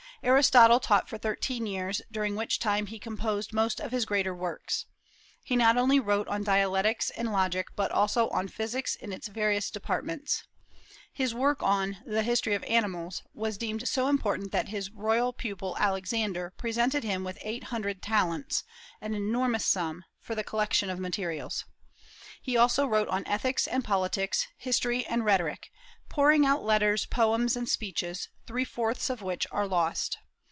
[0.23, 4.85] Aristotle taught for thirteen years, during which time he composed most of his greater works.
[5.43, 9.71] He not only wrote on dialectics and logic, but also on physics in its various
[9.71, 10.43] departments.
[11.11, 15.75] His work on "The History of Animals" was deemed so important that his royal pupil
[15.79, 18.63] Alexander presented him with eight hundred talents
[19.01, 21.65] an enormous sum for the collection of materials.
[22.43, 25.71] He also wrote on ethics and politics, history and rhetoric,
[26.09, 30.17] pouring out letters, poems, and speeches, three fourths of which are lost.